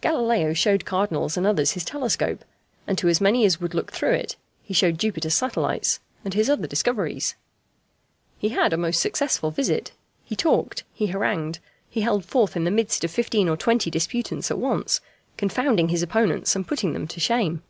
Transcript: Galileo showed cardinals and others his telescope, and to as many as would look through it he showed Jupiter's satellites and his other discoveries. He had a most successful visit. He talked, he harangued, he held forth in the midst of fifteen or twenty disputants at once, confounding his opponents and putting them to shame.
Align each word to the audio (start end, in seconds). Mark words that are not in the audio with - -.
Galileo 0.00 0.54
showed 0.54 0.84
cardinals 0.84 1.36
and 1.36 1.46
others 1.46 1.70
his 1.70 1.84
telescope, 1.84 2.44
and 2.88 2.98
to 2.98 3.06
as 3.06 3.20
many 3.20 3.44
as 3.44 3.60
would 3.60 3.74
look 3.74 3.92
through 3.92 4.10
it 4.10 4.34
he 4.60 4.74
showed 4.74 4.98
Jupiter's 4.98 5.34
satellites 5.34 6.00
and 6.24 6.34
his 6.34 6.50
other 6.50 6.66
discoveries. 6.66 7.36
He 8.40 8.48
had 8.48 8.72
a 8.72 8.76
most 8.76 9.00
successful 9.00 9.52
visit. 9.52 9.92
He 10.24 10.34
talked, 10.34 10.82
he 10.92 11.06
harangued, 11.06 11.60
he 11.88 12.00
held 12.00 12.24
forth 12.24 12.56
in 12.56 12.64
the 12.64 12.72
midst 12.72 13.04
of 13.04 13.12
fifteen 13.12 13.48
or 13.48 13.56
twenty 13.56 13.88
disputants 13.88 14.50
at 14.50 14.58
once, 14.58 15.00
confounding 15.36 15.90
his 15.90 16.02
opponents 16.02 16.56
and 16.56 16.66
putting 16.66 16.92
them 16.92 17.06
to 17.06 17.20
shame. 17.20 17.62